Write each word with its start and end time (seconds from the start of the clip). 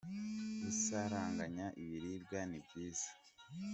Gusaranganya 0.61 1.65
ibiribwa 1.81 2.39
ni 2.49 2.59
byiza. 2.65 3.09